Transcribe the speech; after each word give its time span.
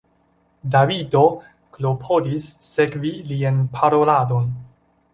Davido 0.75 1.21
klopodis 1.77 2.49
sekvi 2.71 3.15
lian 3.31 3.65
paroladon. 3.79 4.53